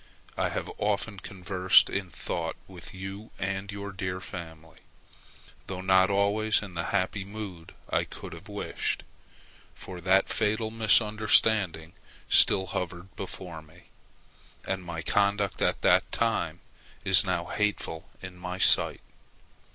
I 0.35 0.49
have 0.49 0.67
often 0.79 1.19
conversed 1.19 1.87
in 1.87 2.09
thought 2.09 2.55
with 2.67 2.91
you 2.91 3.29
and 3.37 3.71
your 3.71 3.91
dear 3.91 4.19
family, 4.19 4.79
though 5.67 5.81
not 5.81 6.09
always 6.09 6.63
in 6.63 6.73
the 6.73 6.85
happy 6.85 7.23
mood 7.23 7.75
I 7.87 8.05
could 8.05 8.33
have 8.33 8.47
wished, 8.49 9.03
for 9.75 10.01
that 10.01 10.27
fatal 10.27 10.71
misunderstanding 10.71 11.93
still 12.31 12.65
hovered 12.65 13.15
before 13.15 13.61
me, 13.61 13.89
and 14.65 14.83
my 14.83 15.03
conduct 15.03 15.61
at 15.61 15.81
that 15.83 16.11
time 16.11 16.61
is 17.05 17.23
now 17.23 17.45
hateful 17.45 18.09
in 18.23 18.37
my 18.37 18.57
sight. 18.57 19.01